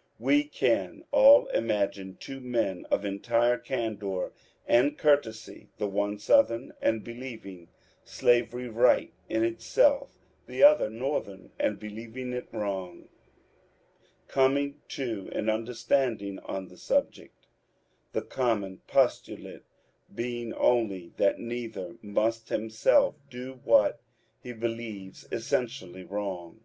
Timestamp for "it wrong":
12.32-13.10